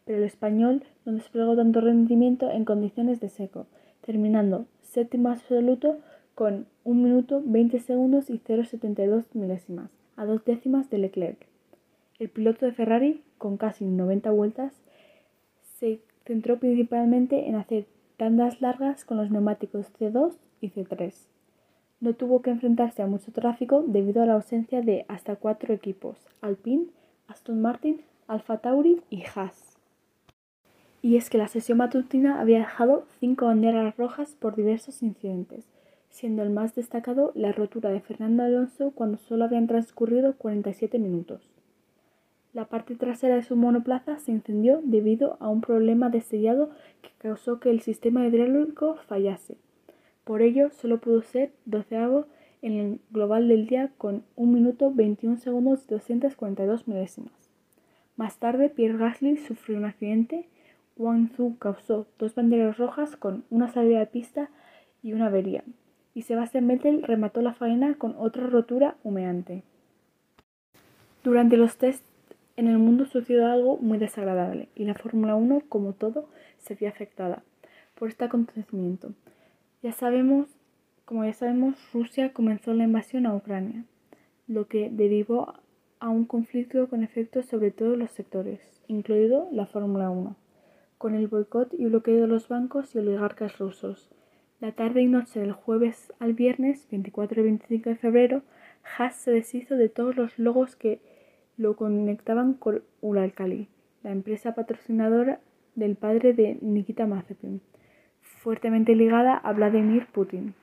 pero 0.06 0.20
el 0.20 0.24
español 0.24 0.84
no 1.06 1.12
desplegó 1.12 1.58
tanto 1.58 1.82
rendimiento 1.82 2.50
en 2.50 2.64
condiciones 2.64 3.20
de 3.20 3.28
seco, 3.30 3.68
terminando 4.02 4.66
séptimo 4.96 5.30
absoluto 5.30 6.00
con 6.36 6.68
1 6.86 7.04
minuto 7.04 7.44
20 7.46 7.80
segundos 7.80 8.30
y 8.30 8.40
0,72 8.40 9.26
milésimas, 9.34 9.92
a 10.16 10.26
dos 10.26 10.44
décimas 10.46 10.90
de 10.90 10.98
Leclerc. 10.98 11.38
El 12.18 12.30
piloto 12.30 12.66
de 12.66 12.72
Ferrari, 12.72 13.22
con 13.38 13.58
casi 13.58 13.84
90 13.84 14.32
vueltas, 14.32 14.74
se 15.78 16.00
centró 16.26 16.60
principalmente 16.60 17.50
en 17.50 17.56
hacer 17.56 17.86
tandas 18.16 18.62
largas 18.62 19.04
con 19.04 19.18
los 19.18 19.30
neumáticos 19.30 19.92
C2 20.00 20.34
y 20.62 20.70
C3. 20.70 21.14
No 22.00 22.14
tuvo 22.14 22.42
que 22.42 22.52
enfrentarse 22.52 23.02
a 23.02 23.08
mucho 23.08 23.34
tráfico 23.34 23.84
debido 23.86 24.24
a 24.24 24.26
la 24.26 24.36
ausencia 24.36 24.82
de 24.82 25.06
hasta 25.10 25.36
cuatro 25.36 25.74
equipos, 25.74 26.18
Alpine, 26.40 26.86
Aston 27.28 27.62
Martin, 27.62 28.02
Alfa 28.28 28.60
Tauri 28.60 29.02
y 29.10 29.24
Haas 29.24 29.75
y 31.06 31.18
es 31.18 31.30
que 31.30 31.38
la 31.38 31.48
sesión 31.48 31.78
matutina 31.78 32.42
había 32.42 32.58
dejado 32.58 33.06
cinco 33.20 33.46
banderas 33.46 33.96
rojas 33.96 34.36
por 34.40 34.56
diversos 34.56 35.04
incidentes, 35.04 35.64
siendo 36.10 36.42
el 36.42 36.50
más 36.50 36.74
destacado 36.74 37.32
la 37.36 37.52
rotura 37.52 37.92
de 37.92 38.02
Fernando 38.02 38.42
Alonso 38.42 38.90
cuando 38.90 39.20
solo 39.20 39.46
habían 39.46 39.68
transcurrido 39.68 40.34
47 40.36 40.98
minutos. 40.98 41.48
La 42.54 42.66
parte 42.66 42.96
trasera 42.96 43.36
de 43.36 43.44
su 43.44 43.56
monoplaza 43.56 44.18
se 44.18 44.32
incendió 44.32 44.82
debido 44.84 45.38
a 45.40 45.48
un 45.48 45.62
problema 45.62 46.10
de 46.10 46.22
sellado 46.22 46.72
que 47.04 47.12
causó 47.20 47.60
que 47.60 47.70
el 47.70 47.82
sistema 47.82 48.26
hidráulico 48.26 48.96
fallase. 49.08 49.58
Por 50.24 50.42
ello, 50.42 50.72
solo 50.72 51.00
pudo 51.00 51.22
ser 51.22 51.52
doceavo 51.66 52.26
en 52.64 52.80
el 52.80 53.00
global 53.12 53.48
del 53.48 53.68
día 53.68 53.92
con 54.00 54.24
1 54.38 54.52
minuto 54.52 54.92
21 54.92 55.38
segundos 55.38 55.86
242 55.86 56.88
milésimas. 56.88 57.52
Más 58.16 58.40
tarde, 58.40 58.70
Pierre 58.70 58.98
Gasly 58.98 59.38
sufrió 59.38 59.78
un 59.78 59.86
accidente 59.86 60.48
Zhu 60.98 61.58
causó 61.60 62.08
dos 62.18 62.36
banderas 62.36 62.78
rojas 62.78 63.18
con 63.18 63.44
una 63.50 63.68
salida 63.68 64.00
de 64.00 64.06
pista 64.06 64.50
y 65.04 65.12
una 65.12 65.28
avería, 65.28 65.64
y 66.14 66.22
Sebastian 66.22 66.68
Vettel 66.68 67.04
remató 67.04 67.42
la 67.42 67.54
faena 67.54 67.96
con 67.96 68.16
otra 68.18 68.48
rotura 68.48 68.96
humeante. 69.04 69.64
Durante 71.24 71.58
los 71.58 71.78
tests 71.78 72.10
en 72.56 72.68
el 72.68 72.78
mundo 72.78 73.06
sucedió 73.06 73.46
algo 73.46 73.78
muy 73.78 73.98
desagradable 73.98 74.70
y 74.74 74.86
la 74.86 74.94
Fórmula 74.94 75.36
1, 75.36 75.64
como 75.68 75.92
todo, 75.92 76.30
se 76.60 76.76
vio 76.76 76.88
afectada 76.88 77.44
por 77.96 78.08
este 78.08 78.24
acontecimiento. 78.24 79.12
Ya 79.84 79.92
sabemos, 79.92 80.48
como 81.04 81.26
ya 81.26 81.34
sabemos, 81.34 81.76
Rusia 81.92 82.32
comenzó 82.32 82.74
la 82.74 82.86
invasión 82.86 83.26
a 83.26 83.36
Ucrania, 83.36 83.84
lo 84.48 84.68
que 84.68 84.90
derivó 84.90 85.56
a 86.00 86.08
un 86.08 86.24
conflicto 86.24 86.88
con 86.88 87.04
efectos 87.04 87.48
sobre 87.48 87.72
todos 87.72 87.98
los 87.98 88.12
sectores, 88.12 88.62
incluido 88.88 89.50
la 89.52 89.66
Fórmula 89.66 90.10
1 90.10 90.38
con 91.06 91.14
el 91.14 91.28
boicot 91.28 91.72
y 91.76 91.86
bloqueo 91.86 92.22
de 92.22 92.26
los 92.26 92.48
bancos 92.48 92.96
y 92.96 92.98
oligarcas 92.98 93.60
rusos. 93.60 94.10
La 94.60 94.72
tarde 94.72 95.04
y 95.04 95.06
noche 95.06 95.40
del 95.40 95.52
jueves 95.52 96.12
al 96.18 96.34
viernes, 96.34 96.88
24 96.90 97.42
y 97.42 97.44
25 97.44 97.92
de 97.92 97.96
febrero, 97.96 98.42
Haas 98.98 99.16
se 99.16 99.30
deshizo 99.30 99.76
de 99.76 99.88
todos 99.88 100.16
los 100.16 100.40
logos 100.40 100.76
que 100.76 101.00
lo 101.58 101.76
conectaban 101.76 102.56
con 102.56 102.82
Uralkali, 103.02 103.68
la 104.02 104.14
empresa 104.14 104.56
patrocinadora 104.56 105.42
del 105.76 105.96
padre 105.96 106.34
de 106.34 106.58
Nikita 106.64 107.06
Mazepin, 107.06 107.62
fuertemente 108.22 108.96
ligada 108.96 109.38
a 109.38 109.54
Vladimir 109.54 110.08
Putin. 110.12 110.56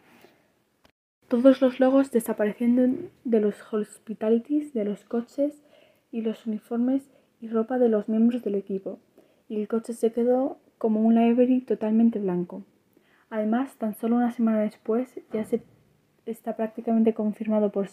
Todos 1.29 1.63
los 1.63 1.79
logos 1.79 2.11
desapareciendo 2.11 2.99
de 3.23 3.41
los 3.41 3.63
hospitalities, 3.73 4.75
de 4.75 4.87
los 4.87 5.05
coches 5.05 5.63
y 6.11 6.23
los 6.23 6.49
uniformes 6.49 7.09
y 7.41 7.47
ropa 7.47 7.79
de 7.79 7.89
los 7.89 8.09
miembros 8.09 8.43
del 8.43 8.57
equipo 8.57 8.99
y 9.53 9.61
el 9.61 9.69
coche 9.69 9.93
se 9.93 10.13
quedó 10.13 10.57
como 10.79 11.03
un 11.03 11.15
livery 11.15 11.61
totalmente 11.61 12.19
blanco. 12.19 12.63
Además, 13.29 13.77
tan 13.77 13.95
solo 13.95 14.17
una 14.17 14.31
semana 14.31 14.61
después 14.61 15.21
ya 15.31 15.45
se 15.45 15.61
está 16.25 16.57
prácticamente 16.57 17.13
confirmado 17.13 17.71
por 17.71 17.87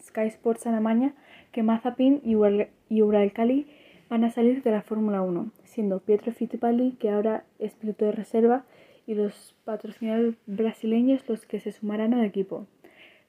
Sky 0.00 0.28
Sports 0.28 0.68
Alemania 0.68 1.12
que 1.50 1.64
Mazepin 1.64 2.20
y 2.22 3.02
Uralkali 3.02 3.66
van 4.08 4.22
a 4.22 4.30
salir 4.30 4.62
de 4.62 4.70
la 4.70 4.82
Fórmula 4.82 5.20
1, 5.22 5.50
siendo 5.64 5.98
Pietro 5.98 6.30
Fittipaldi, 6.30 6.92
que 6.92 7.10
ahora 7.10 7.42
es 7.58 7.74
piloto 7.74 8.04
de 8.04 8.12
reserva, 8.12 8.64
y 9.04 9.14
los 9.14 9.56
patrocinadores 9.64 10.36
brasileños 10.46 11.28
los 11.28 11.44
que 11.44 11.58
se 11.58 11.72
sumarán 11.72 12.14
al 12.14 12.24
equipo. 12.24 12.68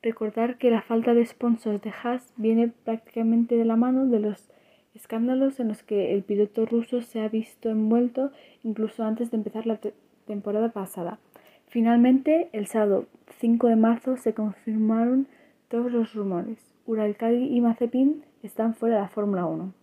Recordar 0.04 0.60
que 0.60 0.70
la 0.70 0.84
falta 0.84 1.16
de 1.16 1.26
sponsors 1.26 1.82
de 1.82 1.92
Haas 2.04 2.32
viene 2.38 2.68
prácticamente 2.68 3.56
de 3.56 3.66
la 3.66 3.76
mano 3.76 4.06
de 4.06 4.20
los 4.20 4.52
escándalos 4.94 5.60
en 5.60 5.70
los 5.70 5.84
que 5.84 6.14
el 6.14 6.24
piloto 6.24 6.66
ruso 6.66 7.02
se 7.02 7.22
ha 7.22 7.30
visto 7.30 7.70
envuelto 7.70 8.32
incluso 8.64 9.04
antes 9.04 9.32
de 9.32 9.38
empezar 9.38 9.66
la 9.66 9.80
temporada 10.26 10.70
pasada. 10.70 11.20
Finalmente, 11.68 12.50
el 12.52 12.68
sábado 12.68 13.06
5 13.40 13.68
de 13.68 13.76
marzo 13.76 14.18
se 14.18 14.34
confirmaron 14.34 15.28
todos 15.70 15.92
los 15.92 16.14
rumores. 16.14 16.58
Uralkali 16.86 17.56
y 17.56 17.62
Mazepin 17.62 18.24
están 18.44 18.74
fuera 18.74 18.96
de 18.96 19.02
la 19.04 19.08
Fórmula 19.08 19.46
1, 19.46 19.74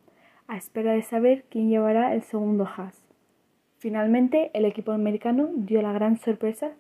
a 0.49 0.57
espera 0.57 0.93
de 0.93 1.03
saber 1.03 1.45
quién 1.49 1.71
llevará 1.71 2.15
el 2.15 2.23
segundo 2.23 2.67
Haas. 2.67 3.03
Finalmente, 3.79 4.50
el 4.55 4.65
equipo 4.65 4.93
americano 4.93 5.49
dio 5.55 5.81
la 5.81 5.93
gran 5.93 6.19
sorpresa 6.19 6.73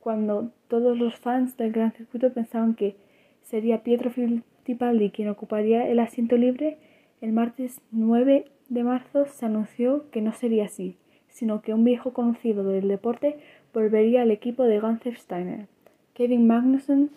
cuando 0.00 0.52
todos 0.68 0.96
los 0.96 1.16
fans 1.16 1.56
del 1.56 1.72
gran 1.72 1.92
circuito 1.92 2.32
pensaban 2.32 2.74
que 2.74 2.96
sería 3.42 3.82
Pietro 3.82 4.10
Fittipaldi 4.10 5.10
quien 5.10 5.28
ocuparía 5.28 5.88
el 5.88 5.98
asiento 5.98 6.36
libre 6.36 6.78
el 7.24 7.32
martes 7.32 7.80
9 7.90 8.44
de 8.68 8.84
marzo 8.84 9.24
se 9.24 9.46
anunció 9.46 10.10
que 10.10 10.20
no 10.20 10.32
sería 10.32 10.66
así, 10.66 10.98
sino 11.28 11.62
que 11.62 11.72
un 11.72 11.82
viejo 11.82 12.12
conocido 12.12 12.64
del 12.64 12.86
deporte 12.86 13.38
volvería 13.72 14.20
al 14.20 14.30
equipo 14.30 14.64
de 14.64 14.78
Gunther 14.78 15.16
Steiner. 15.16 15.66
Kevin 16.12 16.46
Magnussen 16.46 17.08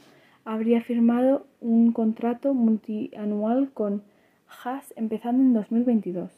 habría 0.45 0.79
firmado 0.79 1.45
un 1.59 1.91
contrato 1.91 2.53
multianual 2.53 3.69
con 3.73 4.01
Haas 4.47 4.93
empezando 4.95 5.43
en 5.43 5.53
2022. 5.53 6.31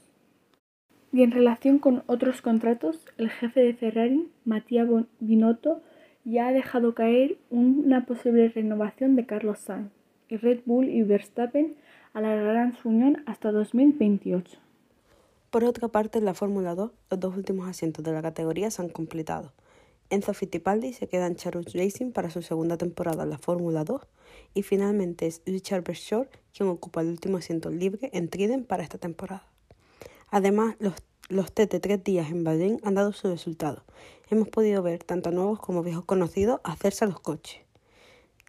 Y 1.13 1.21
en 1.21 1.29
relación 1.29 1.77
con 1.77 2.01
otros 2.07 2.41
contratos, 2.41 3.05
el 3.19 3.29
jefe 3.29 3.61
de 3.61 3.75
Ferrari, 3.75 4.29
Mattia 4.45 4.87
Binotto, 5.19 5.83
ya 6.25 6.47
ha 6.47 6.53
dejado 6.53 6.95
caer 6.95 7.37
una 7.51 8.07
posible 8.07 8.49
renovación 8.49 9.15
de 9.15 9.27
Carlos 9.27 9.59
Sainz, 9.59 9.91
y 10.27 10.37
Red 10.37 10.61
Bull 10.65 10.89
y 10.89 11.03
Verstappen 11.03 11.75
alargarán 12.13 12.77
su 12.77 12.89
unión 12.89 13.23
hasta 13.25 13.51
2028. 13.51 14.57
Por 15.49 15.63
otra 15.63 15.87
parte, 15.87 16.19
en 16.19 16.25
la 16.25 16.33
Fórmula 16.33 16.75
2, 16.75 16.91
los 17.09 17.19
dos 17.19 17.35
últimos 17.35 17.67
asientos 17.67 18.03
de 18.03 18.11
la 18.11 18.21
categoría 18.21 18.69
se 18.71 18.81
han 18.81 18.89
completado. 18.89 19.53
Enzo 20.09 20.33
Fittipaldi 20.33 20.93
se 20.93 21.07
queda 21.07 21.27
en 21.27 21.35
Charles 21.35 21.73
Racing 21.73 22.11
para 22.11 22.29
su 22.29 22.41
segunda 22.41 22.77
temporada 22.77 23.23
en 23.23 23.29
la 23.29 23.37
Fórmula 23.37 23.83
2 23.83 24.01
y 24.53 24.63
finalmente 24.63 25.27
es 25.27 25.41
Richard 25.45 25.83
Bershore 25.83 26.29
quien 26.53 26.69
ocupa 26.69 27.01
el 27.01 27.09
último 27.09 27.37
asiento 27.37 27.69
libre 27.69 28.09
en 28.13 28.27
Trident 28.29 28.65
para 28.67 28.83
esta 28.83 28.97
temporada. 28.97 29.47
Además, 30.29 30.75
los 30.79 30.93
Los 31.29 31.51
test 31.51 31.75
tres 31.79 32.03
días 32.03 32.31
en 32.31 32.43
Bahrein 32.43 32.79
han 32.83 32.95
dado 32.95 33.11
su 33.13 33.27
resultado. 33.27 33.83
Hemos 34.31 34.47
podido 34.49 34.81
ver 34.81 35.03
tanto 35.03 35.29
nuevos 35.29 35.59
como 35.59 35.83
viejos 35.83 36.05
conocidos 36.05 36.59
hacerse 36.63 37.05
a 37.05 37.07
los 37.07 37.19
coches. 37.19 37.61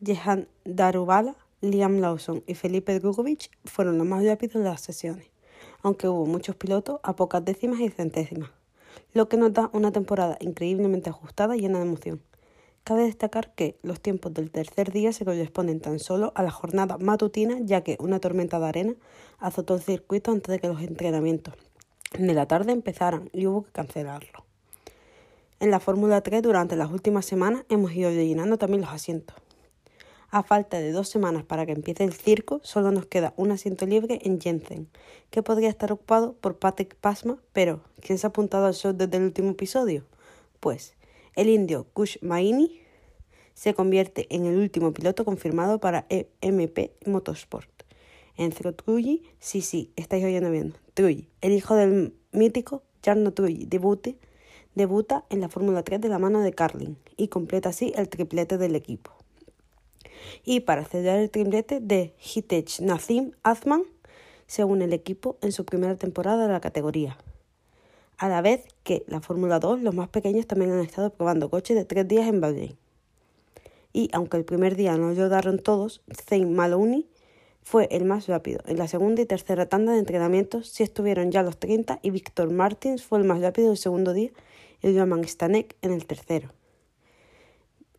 Jehan 0.03 0.49
Darubala, 0.65 1.37
Liam 1.63 2.01
Lawson 2.01 2.43
y 2.47 2.55
Felipe 2.55 2.99
Drugovic 2.99 3.51
fueron 3.67 3.99
los 3.99 4.07
más 4.07 4.25
rápidos 4.25 4.63
de 4.63 4.71
las 4.71 4.81
sesiones, 4.81 5.27
aunque 5.83 6.09
hubo 6.09 6.25
muchos 6.25 6.57
pilotos 6.57 7.01
a 7.03 7.15
pocas 7.17 7.45
décimas 7.45 7.81
y 7.81 7.91
centésimas, 7.91 8.51
lo 9.13 9.29
que 9.29 9.37
nos 9.37 9.53
da 9.53 9.69
una 9.75 9.93
temporada 9.93 10.39
increíblemente 10.41 11.11
ajustada 11.11 11.57
y 11.57 11.61
llena 11.61 11.79
de 11.79 11.85
emoción. 11.85 12.23
Cabe 12.83 13.03
destacar 13.03 13.55
que 13.55 13.79
los 13.83 14.01
tiempos 14.01 14.33
del 14.33 14.51
tercer 14.51 14.91
día 14.91 15.13
se 15.13 15.27
corresponden 15.27 15.81
tan 15.81 15.99
solo 15.99 16.33
a 16.35 16.43
la 16.43 16.51
jornada 16.51 16.97
matutina, 16.97 17.59
ya 17.61 17.83
que 17.83 17.99
una 18.01 18.21
tormenta 18.21 18.59
de 18.59 18.67
arena 18.67 18.95
azotó 19.39 19.75
el 19.75 19.83
circuito 19.83 20.31
antes 20.31 20.51
de 20.51 20.61
que 20.61 20.69
los 20.69 20.81
entrenamientos 20.81 21.55
de 22.19 22.33
la 22.33 22.47
tarde 22.47 22.73
empezaran 22.73 23.29
y 23.35 23.47
hubo 23.47 23.65
que 23.65 23.73
cancelarlo. 23.73 24.47
En 25.61 25.71
la 25.71 25.79
Fórmula 25.79 26.23
3 26.23 26.41
durante 26.41 26.75
las 26.75 26.91
últimas 26.91 27.27
semanas 27.27 27.67
hemos 27.69 27.93
ido 27.93 28.09
rellenando 28.09 28.57
también 28.57 28.81
los 28.81 28.91
asientos. 28.91 29.37
A 30.33 30.45
falta 30.45 30.79
de 30.79 30.93
dos 30.93 31.09
semanas 31.09 31.43
para 31.43 31.67
que 31.67 31.73
empiece 31.73 32.05
el 32.05 32.13
circo, 32.13 32.61
solo 32.63 32.93
nos 32.93 33.07
queda 33.07 33.35
un 33.37 33.51
asiento 33.51 33.85
libre 33.85 34.21
en 34.23 34.41
Jensen, 34.41 34.87
que 35.31 35.43
podría 35.43 35.69
estar 35.69 35.91
ocupado 35.91 36.35
por 36.35 36.57
Patrick 36.57 36.95
Pasma, 36.95 37.39
pero 37.53 37.81
¿quién 38.01 38.17
se 38.17 38.29
ha 38.29 38.31
apuntado 38.31 38.67
al 38.67 38.75
show 38.75 38.93
desde 38.93 39.17
el 39.17 39.25
último 39.25 39.51
episodio? 39.51 40.05
Pues 40.61 40.95
el 41.35 41.49
indio 41.49 41.89
Kush 41.95 42.19
Maini 42.23 42.81
se 43.55 43.75
convierte 43.75 44.29
en 44.31 44.47
el 44.47 44.57
último 44.57 44.93
piloto 44.93 45.25
confirmado 45.25 45.81
para 45.81 46.07
MP 46.41 46.95
Motorsport. 47.07 47.69
En 48.37 48.53
Trulli, 48.53 49.25
sí, 49.41 49.63
sí, 49.63 49.91
estáis 49.97 50.25
oyendo 50.25 50.53
bien, 50.53 50.75
Trulli, 50.95 51.29
el 51.41 51.51
hijo 51.51 51.75
del 51.75 52.15
mítico 52.31 52.85
Jarno 53.05 53.33
Trulli, 53.33 53.67
debute, 53.67 54.17
debuta 54.77 55.25
en 55.29 55.41
la 55.41 55.49
Fórmula 55.49 55.83
3 55.83 56.01
de 56.01 56.09
la 56.09 56.21
mano 56.21 56.41
de 56.41 56.53
Carlin 56.53 56.97
y 57.17 57.27
completa 57.27 57.71
así 57.71 57.93
el 57.97 58.09
triplete 58.09 58.57
del 58.57 58.77
equipo. 58.77 59.20
Y 60.45 60.61
para 60.61 60.83
acceder 60.83 61.19
el 61.19 61.31
triplete 61.31 61.81
de 61.81 62.15
Hitech 62.19 62.81
Nazim 62.81 63.33
Azman, 63.43 63.83
según 64.47 64.83
el 64.83 64.93
equipo 64.93 65.37
en 65.43 65.53
su 65.53 65.65
primera 65.65 65.97
temporada 65.97 66.47
de 66.47 66.53
la 66.53 66.61
categoría 66.61 67.17
a 68.21 68.29
la 68.29 68.43
vez 68.43 68.67
que 68.85 69.03
la 69.09 69.23
Fórmula 69.23 69.59
2, 69.59 69.81
los 69.81 69.95
más 69.95 70.11
pequeños 70.11 70.47
también 70.47 70.71
han 70.73 70.81
estado 70.81 71.09
probando 71.11 71.49
coches 71.49 71.75
de 71.75 71.87
tres 71.87 72.07
días 72.07 72.29
en 72.29 72.43
Bahrein. 72.43 72.77
Y 73.95 74.11
aunque 74.13 74.37
el 74.37 74.45
primer 74.45 74.77
día 74.77 74.95
no 74.99 75.13
lo 75.13 75.59
todos, 75.59 76.03
Zane 76.29 76.45
Maloney 76.45 77.09
fue 77.63 77.89
el 77.91 78.05
más 78.05 78.27
rápido. 78.27 78.61
En 78.67 78.77
la 78.77 78.89
segunda 78.89 79.23
y 79.23 79.27
tercera 79.27 79.71
tanda 79.71 79.95
de 79.95 80.01
entrenamientos 80.01 80.69
sí 80.69 80.83
estuvieron 80.83 81.31
ya 81.31 81.43
los 81.43 81.57
30 81.59 81.99
y 82.03 82.11
Víctor 82.11 82.51
Martins 82.51 83.03
fue 83.03 83.19
el 83.19 83.25
más 83.25 83.41
rápido 83.41 83.71
el 83.71 83.79
segundo 83.79 84.13
día 84.13 84.31
y 84.83 84.97
Roman 84.97 85.27
Stanek 85.27 85.77
en 85.81 85.93
el 85.93 86.05
tercero. 86.05 86.53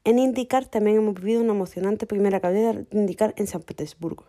En 0.04 0.18
IndyCar 0.18 0.66
también 0.66 0.98
hemos 0.98 1.14
vivido 1.14 1.42
una 1.42 1.54
emocionante 1.54 2.08
primera 2.08 2.40
carrera 2.40 2.74
de 2.74 2.88
IndyCar 2.90 3.36
en 3.38 3.46
San 3.46 3.62
Petersburgo. 3.62 4.26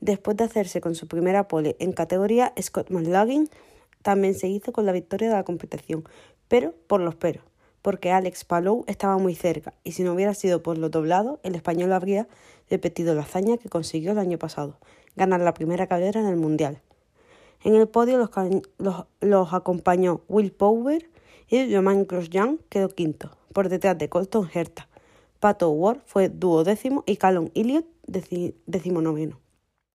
Después 0.00 0.38
de 0.38 0.44
hacerse 0.44 0.80
con 0.80 0.94
su 0.94 1.06
primera 1.06 1.48
pole 1.48 1.76
en 1.80 1.92
categoría, 1.92 2.54
Scott 2.58 2.88
McLaughlin 2.88 3.50
también 4.00 4.34
se 4.34 4.48
hizo 4.48 4.72
con 4.72 4.86
la 4.86 4.92
victoria 4.92 5.28
de 5.28 5.34
la 5.34 5.44
competición, 5.44 6.04
pero 6.48 6.74
por 6.86 7.02
los 7.02 7.14
peros, 7.14 7.44
porque 7.82 8.10
Alex 8.10 8.46
Palou 8.46 8.84
estaba 8.86 9.18
muy 9.18 9.34
cerca 9.34 9.74
y 9.84 9.92
si 9.92 10.02
no 10.02 10.14
hubiera 10.14 10.32
sido 10.32 10.62
por 10.62 10.78
lo 10.78 10.88
doblado, 10.88 11.40
el 11.42 11.56
español 11.56 11.92
habría 11.92 12.26
repetido 12.70 13.14
la 13.14 13.20
hazaña 13.20 13.58
que 13.58 13.68
consiguió 13.68 14.12
el 14.12 14.18
año 14.18 14.38
pasado, 14.38 14.78
ganar 15.14 15.40
la 15.40 15.52
primera 15.52 15.88
carrera 15.88 16.20
en 16.20 16.26
el 16.26 16.36
Mundial. 16.36 16.80
En 17.62 17.74
el 17.74 17.86
podio 17.86 18.16
los, 18.16 18.30
los, 19.20 19.52
acompañó 19.52 20.22
Will 20.28 20.52
Power 20.52 21.10
y 21.48 21.74
Romain 21.74 22.06
Grosjean 22.06 22.60
quedó 22.70 22.88
quinto, 22.88 23.36
por 23.54 23.70
detrás 23.70 23.96
de 23.96 24.10
Colton 24.10 24.50
Herta. 24.52 24.86
Pato 25.40 25.70
Ward 25.70 26.00
fue 26.04 26.28
duodécimo 26.28 27.04
y 27.06 27.16
Callum 27.16 27.48
Elliott 27.54 27.86
decimonoveno. 28.66 29.40